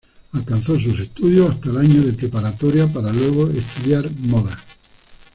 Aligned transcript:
Alcanzó 0.33 0.79
sus 0.79 0.99
estudios 0.99 1.51
hasta 1.51 1.69
el 1.69 1.77
año 1.77 2.01
de 2.01 2.13
preparatoria 2.13 2.87
para 2.91 3.13
luego 3.13 3.47
estudiar 3.51 4.09
modas. 4.21 4.57